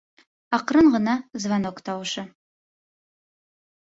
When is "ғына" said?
0.93-1.13